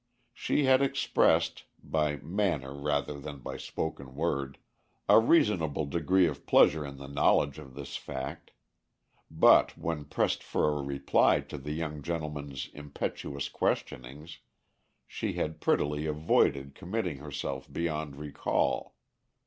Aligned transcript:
She 0.33 0.63
had 0.63 0.81
expressed, 0.81 1.65
by 1.83 2.15
manner 2.17 2.73
rather 2.73 3.19
than 3.19 3.37
by 3.37 3.57
spoken 3.57 4.15
word, 4.15 4.57
a 5.07 5.19
reasonable 5.19 5.85
degree 5.85 6.25
of 6.25 6.47
pleasure 6.47 6.83
in 6.83 6.97
the 6.97 7.05
knowledge 7.05 7.59
of 7.59 7.75
this 7.75 7.97
fact; 7.97 8.49
but 9.29 9.77
when 9.77 10.05
pressed 10.05 10.41
for 10.41 10.69
a 10.69 10.81
reply 10.81 11.41
to 11.41 11.57
the 11.59 11.73
young 11.73 12.01
gentleman's 12.01 12.67
impetuous 12.73 13.47
questionings, 13.47 14.39
she 15.05 15.33
had 15.33 15.61
prettily 15.61 16.07
avoided 16.07 16.73
committing 16.73 17.17
herself 17.17 17.71
beyond 17.71 18.15
recall. 18.15 18.95